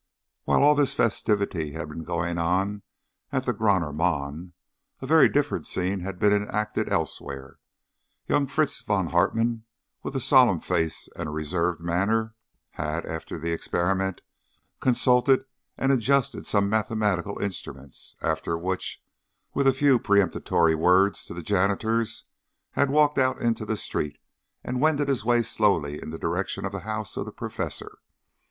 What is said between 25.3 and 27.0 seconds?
slowly in the direction of the